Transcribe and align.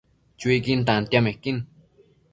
Chuiquin 0.43 0.81
tantiamequin 0.87 1.57